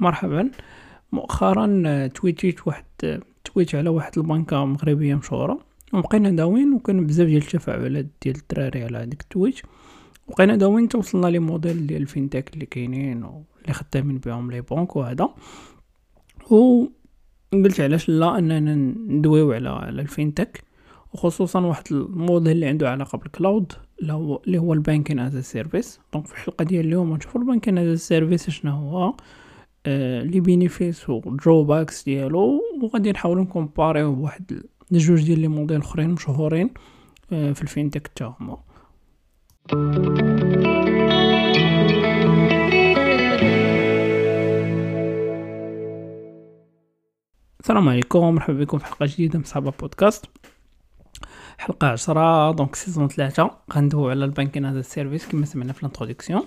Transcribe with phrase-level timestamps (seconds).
[0.00, 0.50] مرحبا.
[1.12, 5.58] مؤخرا آه، تويتيت واحد آه، tweet على واحد البنكة مغربية مشهورة.
[5.94, 9.60] وبقينا داوين وكان بزاف ديال التفاعلات ديال الدراري على هاديك ال tweet.
[10.28, 14.96] وبقينا داوين توصلنا les modèles ديال ال fintech اللي كاينين واللي خدامين بهم les banques
[14.96, 15.28] وهذا.
[16.50, 16.86] و
[17.52, 18.74] قلت علاش لا أننا
[19.08, 20.64] ندويو على على ال fintech.
[21.12, 23.72] وخصوصا واحد الموديل اللي عنده علاقة بال cloud
[24.02, 27.78] اللي هو ال banking as a service donc في الحلقة ديال اليوم غنشوفوا ال banking
[27.78, 29.14] as a service شنو هو.
[29.86, 31.10] les bénéfices
[31.46, 36.70] باكس ديالو وغادي نحاولوا نكومباريو بواحد جوج ديال les modèles اخرين مشهورين
[37.32, 38.58] آه في ال fintech تا هما.
[47.60, 50.26] السلام عليكم مرحبا بكم في حلقة جديدة من صحاب بودكاست.
[51.58, 53.50] حلقة عشرة donc saison ثلاثة.
[53.72, 56.42] غندويو على ال banking as a service كما سمعنا في ال introduction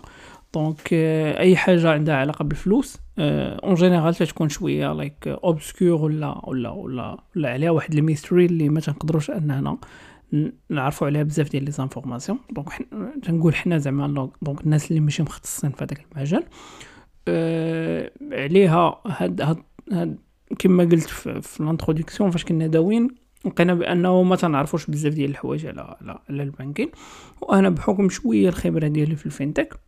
[0.55, 0.93] donc
[1.39, 7.49] أي حاجة عندها علاقة بالفلوس en général تكون شوية like obscure ولا ولا ولا ولا
[7.49, 9.77] عليها واحد ال mystery اللي ما تنقدروش أننا
[10.69, 12.69] نعرفوا عليها بزاف ديال les informations donc
[13.23, 16.43] تنقول حنا زعما donc الناس اللي ماشي مختصين في هذاك المجال
[17.27, 19.57] أه عليها هاد هاد,
[19.91, 20.17] هاد
[20.59, 21.77] كما قلت في, في
[22.31, 26.89] فاش كنا داوين لقينا بأنه ما تنعرفوش بزاف ديال الحوايج على على, على ال banking.
[27.41, 29.79] وأنا بحكم شوية الخبرة ديالي في ال fintech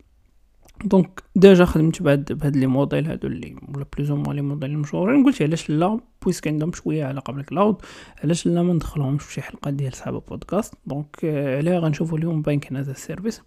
[0.86, 4.69] donc déjà خدمت بهاد بهاد les modèles هادو اللي ولا plus ou moins les modèles
[4.70, 5.25] المشهورين.
[5.25, 7.75] قلت علاش لا؟ puisque عندهم شوية علاقة بال cloud.
[8.23, 12.91] علاش لا ما ندخلهمش في شي حلقة ديال صحاب بودكاست donc عليها غنشوفوا اليوم banking
[12.91, 13.41] as a service.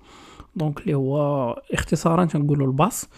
[0.56, 3.08] donc اللي هو اختصارا تنقولوا ال BaaS.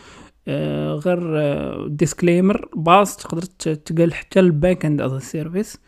[0.48, 5.80] آه غير disclaimer BaaS تقدر تقال حتى ال backend as a service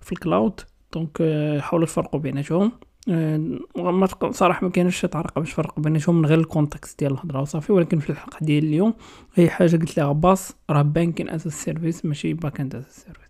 [0.00, 0.60] في ال cloud.
[0.92, 1.22] donc
[1.60, 2.72] حاولوا تفرقوا بيناتهم.
[3.06, 7.40] ما صراحة ما كاينش شي طريقة باش نفرق بيناتهم من غير ال context ديال الهضرة
[7.40, 7.72] وصافي.
[7.72, 8.94] ولكن في الحلقة ديال اليوم
[9.34, 13.26] هي حاجة قلت لها BaaS راه banking as a service ماشي backend as a service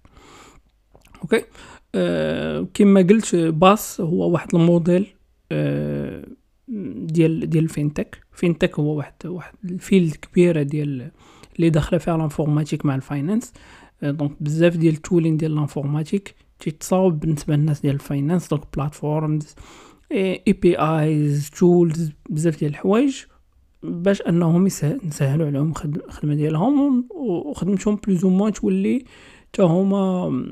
[1.23, 1.45] OK
[1.95, 5.07] أه كما قلت BaaS هو واحد الموديل
[5.53, 6.27] أه
[6.99, 11.11] ديال ديال ال fintech fintech هو واحد واحد ال field كبيرة ديال
[11.57, 13.53] اللي داخلة فيها ال informatique مع ال finance
[14.03, 18.63] donc بزاف ديال ال tooling ديال ال informatique تيتصاوب بالنسبة للناس ديال ال finance donc
[18.77, 19.55] platforms
[20.13, 23.17] APIs tools بزاف ديال الحوايج
[23.83, 25.73] باش أنهم نسهلوا عليهم
[26.07, 29.05] الخدمة ديالهم وخدمتهم plus ou moins تولي
[29.57, 30.45] حتى هما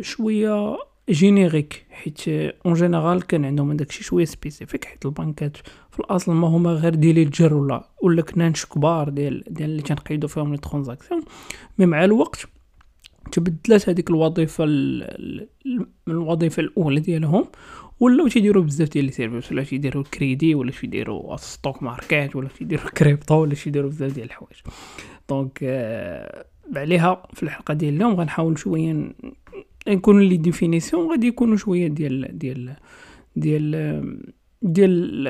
[0.00, 0.76] شوية
[1.10, 5.56] générique حيت en général كان عندهم داكشي شوية spécifique حيت البنكات
[5.90, 10.28] في الأصل ما هما غير ديال ledger ولا ولا كنانش كبار ديال ديال اللي تنقيدو
[10.28, 11.22] فيهم les transactions
[11.78, 12.46] mais مع الوقت
[13.34, 14.64] تبدلات هذيك الوظيفة
[16.08, 17.46] الوظيفة الأولى ديالهم
[18.00, 22.84] ولاو تيديروا بزاف ديال les services ولا تيديروا الكريدي ولا تيديروا stock market ولا تيديروا
[22.84, 24.56] الكريبتو ولا تيديروا بزاف ديال الحوايج.
[25.28, 26.44] donc آه
[26.76, 29.12] عليها في الحلقة ديال اليوم غنحاول شوية
[29.88, 32.76] نكون les définitions غادي يكونوا شوية ديال ديال
[33.36, 33.70] ديال
[34.62, 35.24] ديال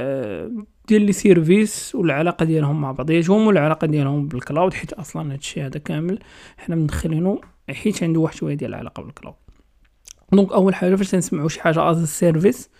[0.88, 5.62] ديال les services والعلاقة ديالهم مع بعضياتهم والعلاقة ديالهم ب ال cloud حيت أصلا هادشي
[5.62, 6.18] هذا كامل
[6.56, 9.34] حنا مدخلينه حيت عنده واحد شوية ديال العلاقة ب ال cloud.
[10.32, 12.70] donc أول حاجة فاش تنسمعوا شي حاجة as a service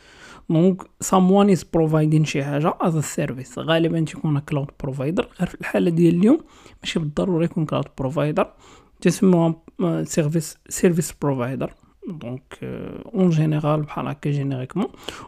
[0.51, 5.61] donc someone is providing شي حاجة as a service غالبا تيكون cloud provider غير في
[5.61, 6.41] الحالة ديال اليوم
[6.83, 8.53] ماشي بالضروره يكون cloud provider
[9.01, 9.55] تسموها
[10.03, 11.75] service service provider
[12.09, 12.59] donc
[13.15, 14.87] en général بحال هكا génériquement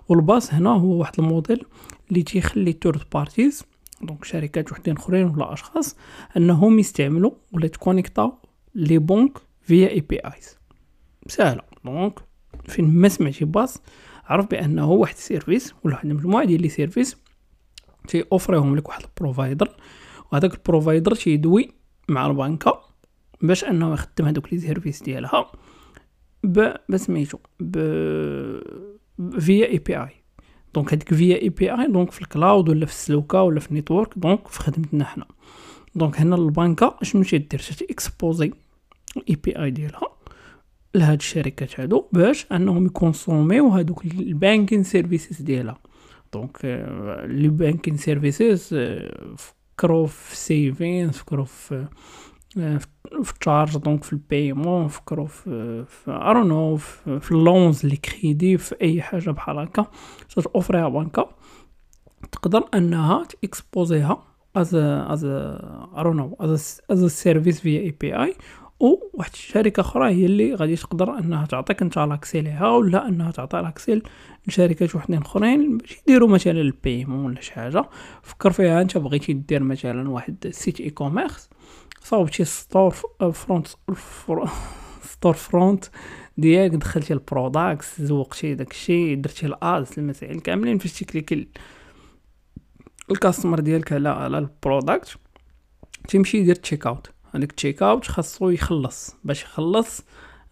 [0.09, 1.65] و ال BaaS هنا هو واحد الموديل
[2.11, 3.65] اللي تيخلي third parties
[4.03, 5.97] donc شركات وحدين أخرين ولا أشخاص
[6.37, 8.39] أنهم يستعملوا ولا تكونيكتا
[8.75, 10.59] les banques via APIs
[11.27, 11.63] سهلة.
[11.85, 12.21] donc
[12.69, 13.83] فين ما سمعتي BaaS
[14.25, 17.17] عرف بأنه واحد ال service ولا واحد المجموعة ديال les services
[18.09, 19.77] تي اوفريهم لك واحد ال provider.
[20.33, 21.71] وهذاك ال provider تيدوي
[22.09, 22.81] مع البنكة
[23.43, 25.53] باش أنه يخدم هذوك les services ديالها
[26.45, 27.77] ب بسميتو ب
[29.39, 33.69] via API donc هذيك via API donc في ال cloud ولا في السلوكة ولا في
[33.71, 35.27] ال network donc في خدمتنا حنا.
[35.95, 38.53] donc هنا البنكة شنو تيدير؟ تيكسبوزي
[39.17, 40.09] ال API ديالها
[40.95, 45.79] لهاد الشركات هادو باش انهم يكونسوميو هادوك ال banking services ديالها.
[46.33, 46.65] donc
[47.25, 48.75] les banking services
[49.37, 51.87] فكرو في saving فكرو في
[53.23, 57.87] في charge donc في ال paiement فكرو في في I dunno في, في ال loans
[57.87, 59.87] les crédits في أي حاجة بحال هكا.
[60.55, 61.29] اوفريها بنكه
[62.33, 64.23] تقدر انها تإكسبوزيها
[64.57, 65.25] as as
[65.95, 68.35] I dunno as as a service via API
[68.81, 73.57] وواحد الشركة أخرى هي اللي غادي تقدر أنها تعطيك أنت l'accès ليها ولا أنها تعطي
[73.63, 74.03] l'accès
[74.47, 77.89] لشركات وحدين أخرين باش يديروا مثلا ال paiement ولا شي حاجة.
[78.23, 81.51] فكر فيها أنت بغيتي دير مثلا واحد site e-commerce
[82.03, 83.67] صاوبتي storefront
[85.03, 85.85] storefront
[86.39, 91.49] ديالك دخلتي ال products زوقتي داكشي درتي ال ads المسائل كاملين فاش تيكليكي
[93.11, 95.17] ال customer ديالك على على ال product
[96.09, 100.03] تيمشي يدير checkout هذاك checkout خاصو يخلص باش يخلص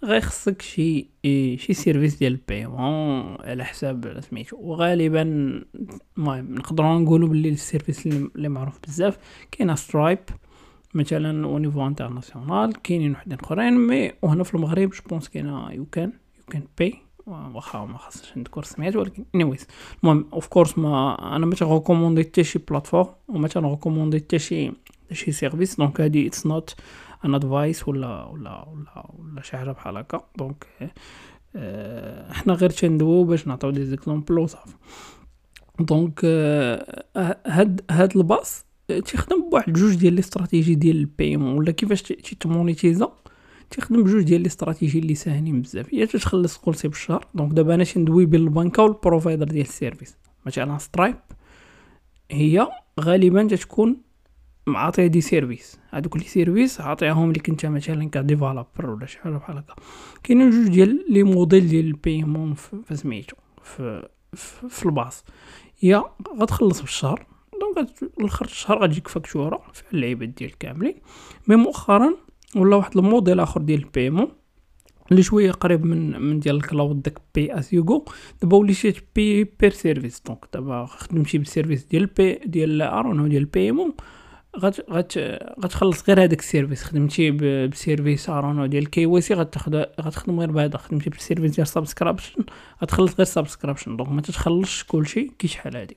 [0.04, 1.08] غيخصك شي
[1.56, 4.56] شي service ديال ال paiement على حساب سميتو.
[4.56, 5.22] وغالبا
[6.18, 9.18] المهم نقدروا نقولوا باللي ال service اللي معروف بزاف
[9.52, 10.18] كاين Stripe
[10.94, 16.12] مثلا au niveau international كاينين وحدين أخرين mais وهنا في المغرب je pense كاينة YouCan
[16.38, 16.94] YouCan Pay
[17.26, 19.66] واخا ما خاصش نذكر سميات ولكن anyways
[20.02, 24.72] المهم of course ما أنا ما تغوكوموندي حتى شي platform وما تغوكوموندي حتى شي
[25.12, 26.74] شي service donc هادي it's not
[27.24, 30.66] an advice ولا ولا ولا ولا شي حاجة بحال هكا donc
[31.56, 34.74] آه حنا غير تندويو باش نعطيو des exemples وصافي
[35.80, 37.02] donc آه
[37.46, 42.02] هاد هاد ال BaaS تيخدم بواحد جوج ديال ال stratégies ديال ال paiement ولا كيفاش
[42.02, 43.12] تيتمونيتيزا
[43.70, 47.84] تيخدم بجوج ديال ال stratégies اللي ساهلين بزاف يا تخلص قلتي بالشهر donc دابا أنا
[47.96, 50.16] ندوي بين البنكه و ال provider ديال ال service
[50.46, 51.16] مثلا Stripe
[52.30, 52.68] هي
[53.00, 53.96] غالبا تتكون
[54.66, 55.78] معطيه des services.
[55.90, 59.74] هادوك les services عطيهم لك انت مثلا ك developer ولا شي حاجة بحال هكا.
[60.22, 65.24] كاينين جوج ديال les modèles ديال ال paiement في سميتو في في, في ال BaaS.
[65.82, 66.04] يا
[66.40, 67.26] غتخلص بالشهر
[67.60, 67.88] donc
[68.20, 70.94] الآخر الشهر غتجيك فاكتورة في اللعيبات ديال كاملين.
[71.48, 72.14] mais مؤخرا
[72.56, 74.28] ولا واحد الموديل آخر ديال ال paiement
[75.10, 78.04] اللي شوية قريب من من ديال ال cloud داك pay as you go
[78.42, 82.89] دابا وليتي pay per service donc دابا خدمتي ب ال service ديال بي ديال I
[82.89, 83.94] dunno ديال paiement
[84.58, 85.18] غت غت
[85.64, 86.82] غتخلص غير هذاك ال service.
[86.82, 87.30] خدمتي
[87.66, 92.44] ب service I dunno ديال KYC غتخدم غير بهذا خدمتي ب ال service ديال subscription
[92.82, 95.96] غتخلص غير subscription donc ما تتخلصش كلشي كي شحال هادي.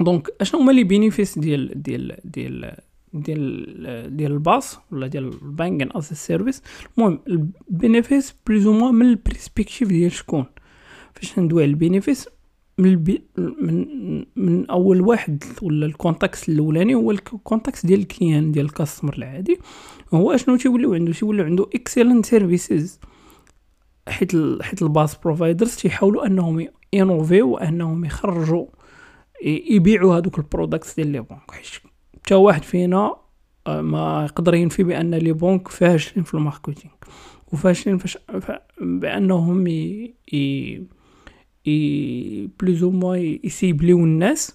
[0.00, 2.76] donc أشنو هما les bénéfices ديال ديال ديال
[3.12, 6.62] ديال ديال ال BaaS ولا ديال ال banking as a service
[6.98, 7.20] المهم
[7.70, 10.44] ال bénéfices plus ou moins ال perspective ديال شكون؟
[11.14, 12.28] فاش ندوي على ال bénéfices؟
[12.80, 19.14] من البي من من أول واحد ولا الكونتاكس الأولاني هو الكونتاكس ديال الكليان ديال الكاستمر
[19.18, 19.58] العادي.
[20.14, 23.00] هو أشنو تيوليو عنده؟ تيوليو عنده excellent services
[24.08, 24.32] حيت
[24.62, 28.66] حيت ال BaaS providers تيحاولوا أنهم ينوفيو وأنهم يخرجوا
[29.44, 31.66] يبيعوا هذوك ال products ديال les banques حيت
[32.30, 33.16] حتى واحد فينا
[33.66, 36.94] آه، ما يقدر ينفي بأن les banques فاشلين في ال marketing
[37.52, 38.18] وفاشلين فاش
[38.80, 40.14] بأنهم ي...
[40.32, 40.82] ي...
[42.60, 44.54] plus ou moins يسيبليو الناس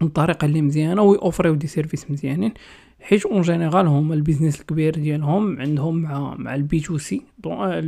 [0.00, 2.54] بالطريقة اللي مزيانة ويوفريو des services مزيانين.
[3.00, 7.22] حيت en général هما ال business الكبير ديالهم عندهم مع مع ال B to C
[7.38, 7.84] donc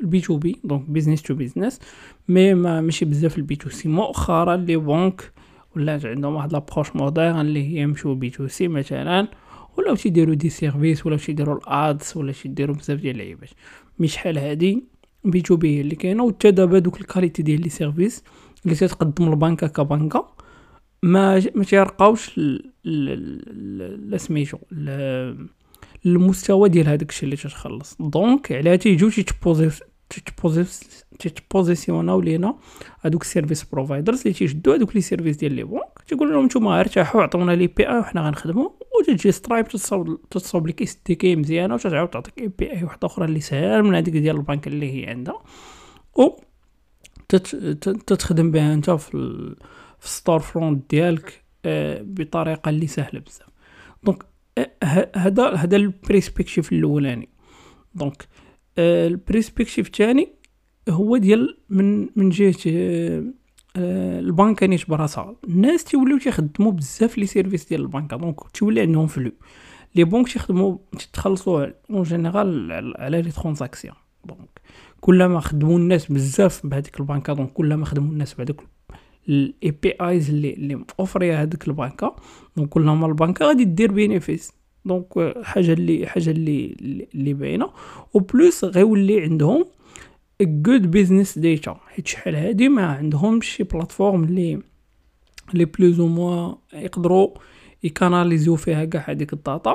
[0.00, 1.80] الـ B2B donc business to business
[2.28, 3.88] mais ما ماشي بزاف البي تو سي.
[3.88, 5.32] مؤخرا les banques
[5.76, 9.28] ولات عندهم واحد l'approche moderne اللي هي يمشيو B2C مثلا
[9.78, 13.50] ولاو تيديروا des services ولاو تيديروا الـ ads ولا تيديروا بزاف ديال اللعيبات.
[13.98, 14.91] mais شحال هادي؟
[15.24, 18.22] B2B اللي كاينة وتا دابا دوك الـ qualité ديال les services
[18.64, 20.28] اللي تتقدم البنكه كبنكة
[21.02, 22.40] ما ما تيرقاوش
[24.16, 24.58] سميتو
[26.06, 27.96] المستوى ديال هذاك الشيء اللي تتخلص.
[28.00, 29.70] donc علاه تيجيو تيتبوزي
[31.18, 32.56] تيت positionnaw لينا
[33.04, 36.80] هادوك الـ service providers اللي تيشدو هادوك les services ديال les banques تيقول لهم نتوما
[36.80, 42.08] ارتاحوا عطونا les API وحنا غنخدمو وتجي Stripe تتصاوب تتصاوب لك تي كي مزيانه وتعاود
[42.08, 45.42] تعطيك API واحدة أخرى اللي سهل من هذيك ديال البنك اللي هي عندها
[46.16, 46.28] و
[48.06, 49.10] تتخدم بها انت في
[50.00, 51.42] في store front ديالك
[52.04, 53.48] بطريقه اللي سهله بزاف
[54.02, 54.24] donc
[55.14, 57.28] هذا هذا الـ perspective الاولاني
[57.94, 58.28] donc
[58.78, 60.28] الـ perspective الثاني
[60.88, 62.56] هو ديال من من جهة
[63.76, 69.32] البنكه نيت براسها الناس تيوليو تيخدموا بزاف les services ديال البنكه donc تولي عندهم flow.
[69.94, 73.94] les banques تيخدموا تتخلصوا en général على les transactions
[74.24, 74.60] donc
[75.00, 78.64] كلما خدموا الناس بزاف بهذيك البنكة donc كلما خدموا الناس بهذوك
[79.28, 82.16] الـ APIs اللي اللي offراتها هذيك البنكة
[82.56, 84.52] donc كل ما البنكة غادي دير bénéfice.
[84.84, 86.76] donc حاجة اللي حاجة اللي
[87.14, 87.70] اللي باينة.
[88.14, 89.64] و plus غيولي عندهم
[90.42, 94.58] good business data حيت شحال هادي ما عندهمش شي plateforme اللي
[95.54, 97.28] les plus ou moins يقدروا
[97.84, 99.74] ي canalisيو فيها كاع هذيك الـ data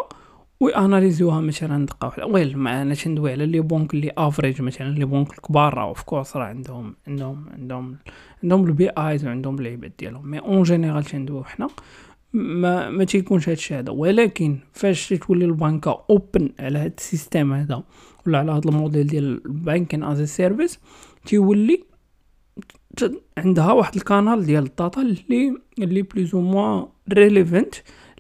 [0.60, 2.26] وي analysيوها مثلا دقة واحدة.
[2.26, 6.04] well ما أنا تندوي على les banques اللي average مثلا les banques الكبار راه of
[6.04, 7.98] course راه عندهم عندهم عندهم
[8.44, 10.32] عندهم الـ APIs وعندهم العباد ديالهم.
[10.32, 11.68] mais en général تندويو حنا.
[12.34, 13.92] ما ما تيكونش هادشي هذا.
[13.92, 17.84] ولكن فاش تولي البنكة open على هاد الـ système هذا
[18.28, 20.80] ولا على هاد الموديل ديال الـ banking as service
[21.26, 21.84] تيولي
[23.38, 27.76] عندها واحد canal ديال الـ data اللي اللي plus ou moins relevant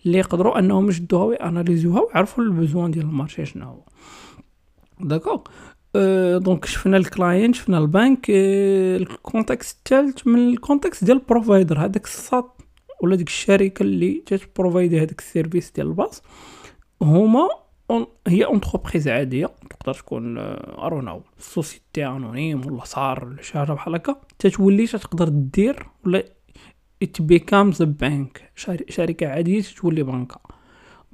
[0.06, 3.82] اللي يقدروا أنهم يشدوها وي analysيوها ويعرفوا الـ besoin ديال الـ marché شنو هو.
[5.00, 5.40] d'accord
[5.96, 11.18] أه donc شفنا الـ client شفنا البنك أه الـ context الثالث من الـ context ديال
[11.18, 12.67] الـ provider هذاك الـ SaaS
[13.01, 16.24] ولا ديك الشركة اللي ت provideي هذاك الـ service ديال الـ BaaS
[17.01, 17.50] هما
[18.27, 24.22] هي entreprise عادية تقدر تكون اروناو société anonyme ولا SARL ولا شي حاجة بحال هكا
[24.39, 26.25] تتولي تقدر دير ولا
[27.04, 28.52] it becomes bank
[28.89, 30.57] شركة عادية تولي بنكة.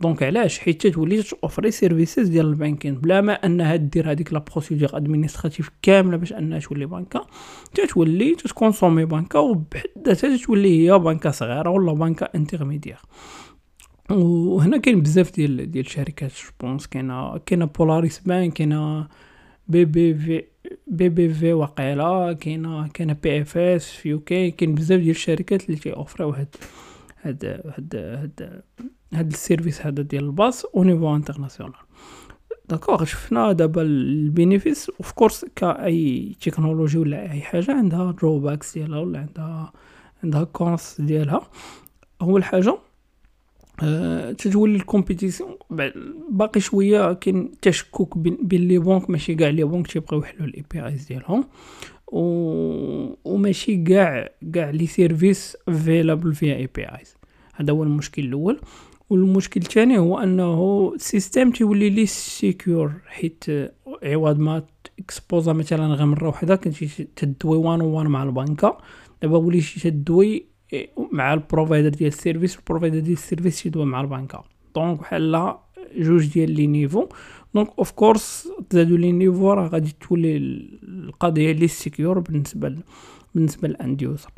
[0.04, 4.98] دونك علاش؟ حيت تولي توفري سيرفيسز ديال البانكين بلا ما انها دير هذيك لا بروسيدور
[4.98, 7.28] ادمينستراتيف كاملة باش انها تولي بنكة
[7.74, 12.98] تتولي تكونسومي بنكة وبحد ذاتها تولي هي بنكة صغيرة ولا بنكة انترميديير
[14.10, 19.08] وهنا كاين بزاف ديال ديال الشركات جوبونس كاينة كاينة بولاريس بانك كاينة
[19.68, 20.44] بي بي في
[20.88, 25.66] بي بي في واقيلا كاينة كاينة بي اف اس في يوكي كاين بزاف ديال الشركات
[25.66, 26.56] اللي تيوفروا هاد
[27.22, 28.64] هاد هاد هاد
[29.14, 31.74] هاد الـ service هذا ديال الـ BaaS au niveau international
[32.70, 39.00] d'accord شفنا دابا الـ bénéfices of course كأي technologie ولا أي حاجة عندها drawbacks ديالها
[39.00, 39.74] ولا عندها
[40.24, 41.50] عندها cons ديالها.
[42.22, 42.78] أول حاجة
[43.84, 45.58] أه تتولي الـ compétition
[46.30, 51.06] باقي شوية كاين تشكك بين les banques ماشي كاع les banques تيبقاو يحلوا الـ APIs
[51.06, 51.48] ديالهم.
[52.08, 52.20] و
[53.26, 57.16] وماشي كاع كاع les services available فيها APIs
[57.56, 58.60] هذا هو المشكل الأول.
[59.14, 63.46] والمشكل الثاني هو أنه الـ système تيولي less secure حيت
[64.04, 64.64] عوض ما
[65.00, 68.78] exposé مثلا غير مرة وحدة كنتي تدوي one one مع البنكة.
[69.22, 70.46] دابا وليتي تدوي
[71.12, 74.44] مع البروفايدر ديال السيرفيس البروفايدر ديال السيرفيس يدوي مع البنكة.
[74.76, 75.56] donc بحال
[75.98, 77.08] جوج ديال les niveaux.
[77.56, 80.38] donc of course تزادو les niveaux راه غادي تولي
[80.84, 82.76] القضية less secure بالنسبة
[83.36, 84.30] بالنسبة لل end user.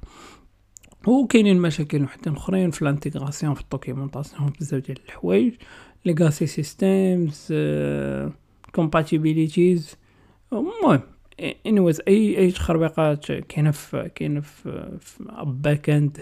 [1.07, 5.53] وكاينين مشاكل وحدين أخرين في الـ intégration في الـ documentation بزاف ديال الحوايج.
[6.05, 7.53] legacy systems
[8.75, 9.95] compatibilities
[10.53, 11.01] المهم
[11.65, 16.17] anyways أي أي تخربيقات كاينة في كاينة في, في back end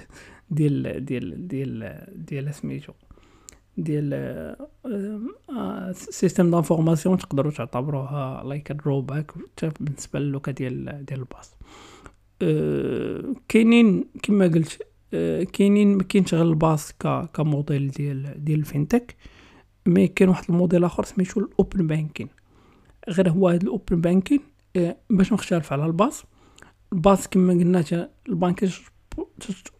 [0.49, 2.93] ديال ديال ديال ديال سميتو
[3.77, 4.55] ديال
[5.91, 9.31] système d'information تقدروا تعتبروها like drawback
[9.79, 11.55] بالنسبة لل cas ديال ديال الـ BaaS.
[12.41, 14.81] أه كاينين كما قلت
[15.13, 16.91] أه كاينين ما كاينش غير الـ BaaS
[17.33, 19.15] ك modèle ديال ديال الـ fintech
[19.85, 22.27] mais كاين واحد الموديل آخر سميتو الـ open banking.
[23.09, 24.39] غير هو هذا الـ open banking
[24.75, 26.25] أه باش مختلف على الـ BaaS
[26.93, 28.69] الـ BaaS كما قلنا البنك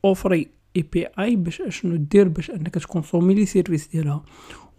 [0.06, 4.26] offrي API باش اشنو دير باش أنك ت consommي les services ديالها.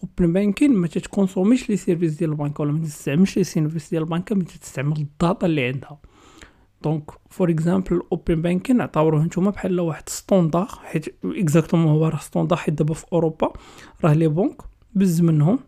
[0.02, 4.02] open banking ما تت consommيش les services ديال البنك ولا ما تستعملش les services ديال
[4.02, 5.98] البنك ما تستعمل الـ data اللي عندها.
[6.84, 12.58] donc for example open banking اعتبروه نتوما بحال واحد standard حيت exactement هو راه standard
[12.58, 13.52] حيت دابا في أوروبا.
[14.04, 14.62] راه les banques
[14.94, 15.58] بز منهم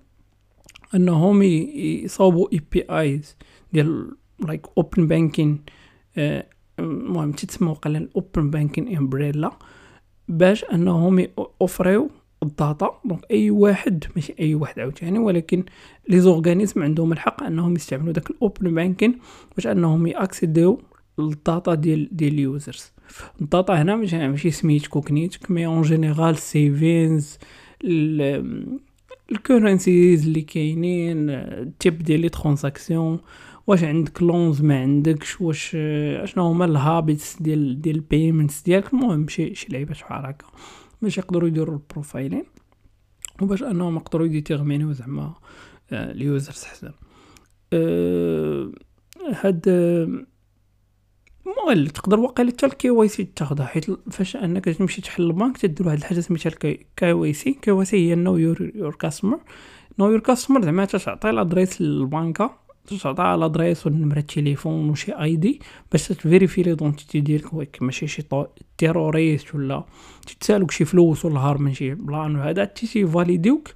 [0.94, 3.36] أنهم يصاوبوا APIs
[3.72, 4.12] ديال
[4.46, 5.64] like open banking
[6.78, 9.50] المهم تتسمى وقيلا الـ open banking umbrella
[10.28, 11.26] باش أنهم
[11.60, 12.10] اوفريو
[12.42, 12.90] ال data.
[13.04, 15.64] donc أي واحد ماشي أي واحد عاوتاني ولكن
[16.08, 19.18] les organismes عندهم الحق أنهم يستعملوا داك ال open banking
[19.56, 20.80] باش أنهم يأكسيديو
[21.18, 22.92] الداتا ديال ديال ال users.
[23.40, 27.38] ال data هنا ماشي ماشي سميتك وكنيتك mais en général savings
[29.32, 33.18] ال currencies اللي كاينين ال types ديال les transactions
[33.66, 38.94] واش عندك loans ما عندكش؟ واش اشنو هما ال habits ديال ديال ال payments ديالك؟
[38.94, 40.46] المهم شي شي لعيبات بحال هكا
[41.02, 42.44] باش يقدروا يديروا ال profiling
[43.42, 45.34] وباش انهم يقدروا يديتيرمينيو زعما
[45.92, 46.92] ال users حسن.
[47.72, 48.72] أه
[49.32, 49.68] هاد
[51.46, 55.98] المهم تقدر واقيلا حتى ال KYC تاخذها حيت فاش أنك تمشي تحل البنك تدير واحد
[55.98, 59.38] الحاجة سميتها الكي واي سي كي واي سي هي know your your customer
[59.98, 62.50] know your customer زعما تعطي ال adresse للبنكة
[63.02, 65.60] تعطي ال adresse ونمرة التليفون وشي ID
[65.92, 68.22] باش تفيريفي l'identité ديالك ويك ماشي شي
[68.78, 69.84] terroriste ولا
[70.26, 73.74] تتسالوك شي فلوس ولا هارب من شي plan وهذا تي فاليديوك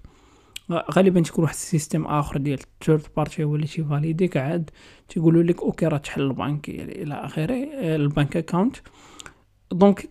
[0.73, 4.71] غالبا تكون واحد ال système آخر ديال third party ولا شي فاليديك عاد
[5.09, 7.55] تيقولوا لك OK راه تحل البنك إلى آخره
[7.97, 8.77] ال bank account
[9.73, 10.09] donc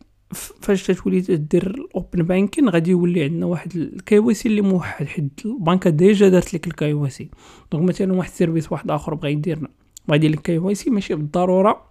[0.61, 5.45] فاش تتولي تدير ال open banking غادي يولي عندنا واحد ال KYC اللي موحد حيت
[5.45, 9.59] البنكه déjà دارت لك ال KYC donc مثلا واحد ال service واحد آخر بغا يدير
[10.07, 11.89] بغا يدير ال KYC ماشي بالضرورة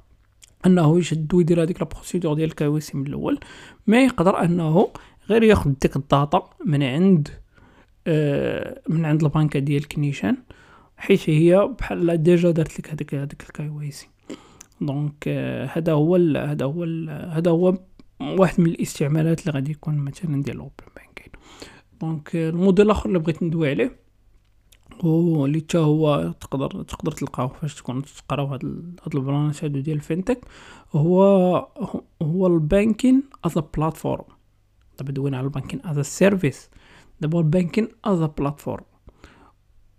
[0.66, 3.38] أنه يشد ويدير هذيك لا ديال ال KYC من الأول
[3.86, 4.88] ما يقدر أنه
[5.28, 7.47] غير ياخذ ديك ال data من عند آه
[8.88, 10.36] من عند البنكة ديال كنيشان
[10.96, 15.28] حيت هي بحال déjà دارت لك هذيك هذيك ال KYC donc
[15.72, 17.78] هذا هو هذا هو هذا هو
[18.20, 21.32] واحد من الاستعمالات اللي غادي يكون مثلا ديال ال open banking.
[22.00, 24.08] donc ال modèle الآخر اللي بغيت ندوي عليه
[25.00, 28.64] هو اللي حتى هو تقدر تقدر تلقاوه فاش تكون تقراو هاد
[29.02, 30.40] هاد البلانات هادو ديال ال fintech
[30.92, 31.22] هو
[32.22, 34.24] هو ال banking as a platform
[34.98, 36.70] دابا دوينا على ال banking as a service
[37.20, 38.84] دابا ال banking as a platform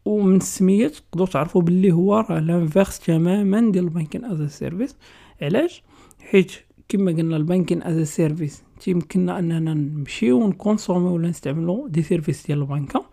[0.06, 4.96] ومن السمية تقدروا تعرفوا باللي هو راه l'inverse تماما ديال ال banking as a service
[5.42, 5.84] علاش؟
[6.20, 6.52] حيت
[6.90, 12.48] كما قلنا ال banking as a service تيمكننا أننا نمشيو ونكونسومي ولا نستعملو des services
[12.48, 13.06] ديال البنكه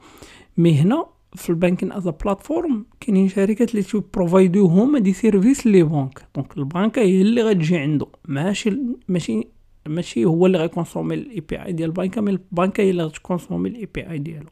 [0.57, 5.67] mais هنا في ال banking as a platform كاينين شركات اللي بروفايدو هما des services
[5.67, 6.27] les banques.
[6.35, 9.56] donc البنكة هي اللي غتجي عنده ماشي ماشي
[9.89, 14.19] ماشي هو اللي غيكونسومي ال API ديال البنكة mais البنكة هي اللي غتكونسومي ال API
[14.19, 14.51] ديالو.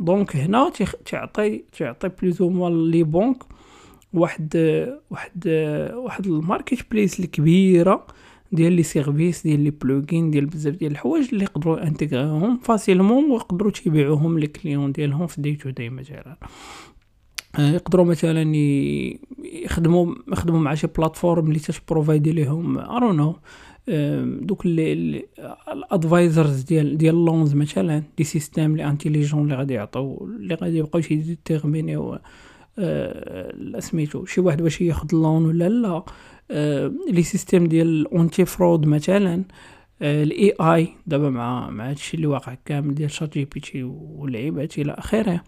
[0.00, 0.72] donc هنا
[1.04, 3.42] تعطي تعطي plus ou moins les banques
[4.12, 4.56] واحد
[5.10, 5.48] واحد
[5.94, 8.06] واحد ال marketplace الكبيرة
[8.52, 13.70] ديال les services ديال les plugins ديال بزاف ديال الحوايج اللي يقدروا انتغريهم facilement ويقدروا
[13.70, 16.36] تيبيعوهم les clients ديالهم في day to day مثلا
[17.58, 18.56] يقدروا مثلا
[19.44, 23.36] يخدموا يخدموا مع شي plateforme اللي تبروفايدي ليهم ارونو
[23.88, 30.54] دوك ال advisors ديال ديال loans مثلا des systèmes لي intelligents اللي غادي يعطيو اللي
[30.54, 32.18] غادي يبقاو يديتيرمينيو
[32.78, 36.02] أه سميتو شي واحد واش ياخد loan ولا لا.
[36.50, 39.44] أه les systèmes ديال anti-fraude مثلا
[40.02, 45.40] ال AI دابا مع مع هادشي اللي واقع كامل ديال ChatGPT واللعيبات إلى آخره.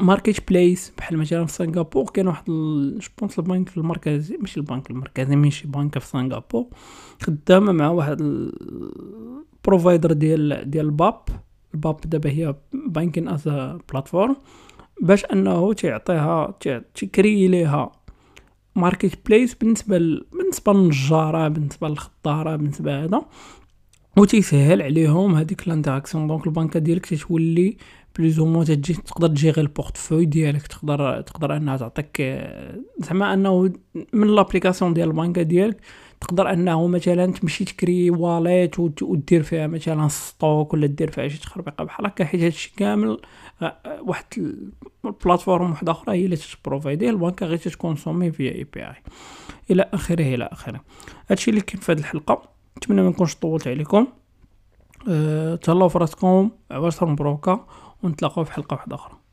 [0.00, 5.66] ماركت بليس بحال مثلا في سنغافور كاين واحد جوبونس البنك المركزي ماشي البنك المركزي ماشي
[5.68, 6.66] بنك في سنغافور
[7.22, 11.20] خدامة مع واحد البروفايدر ديال ديال الباب
[11.74, 13.48] الباب دابا هي بانكين از
[13.92, 14.36] بلاتفورم
[15.02, 16.54] باش أنه تعطيها
[16.94, 17.92] تكري ليها
[18.76, 19.98] ماركت بليس بالنسبة
[20.32, 23.22] بالنسبة للنجارة بالنسبة للخطاره بالنسبة هذا.
[24.16, 27.76] و تيسهل عليهم هذيك لانتراكسيون دونك البنكه ديالك تتولي
[28.18, 32.22] plus ou moins تجي تقدر تجيغي ال portefeuille ديالك تقدر تقدر أنها تعطيك
[32.98, 33.72] زعما أنه
[34.12, 35.80] من l'application ديال البنكة ديالك
[36.20, 41.84] تقدر أنه مثلا تمشي تكري wallet ودير فيها مثلا stock ولا دير فيها شي تخربيقة
[41.84, 43.20] بحال هكا حيت هادشي كامل
[44.00, 44.24] واحد
[45.04, 48.94] ال plateforme واحدة أخرى هي اللي تبروفايدي البنكة غير تكونسومي via API
[49.70, 50.80] إلى آخره إلى آخره.
[51.30, 52.53] هادشي اللي كاين في هاد الحلقة.
[52.78, 54.06] نتمنى ما نكونش طولت عليكم.
[55.08, 57.66] أه تهلاو فراسكم عباشر مبروكة
[58.02, 59.23] ونتلاقاو في حلقة واحدة أخرى.